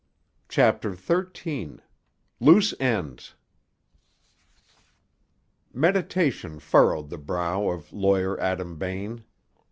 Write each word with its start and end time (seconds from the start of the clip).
CHAPTER 0.49 0.95
XIII—LOOSE 0.95 2.73
ENDS 2.79 3.35
Meditation 5.71 6.57
furrowed 6.57 7.11
the 7.11 7.19
brow 7.19 7.69
of 7.69 7.93
Lawyer 7.93 8.39
Adam 8.39 8.79
Bain. 8.79 9.23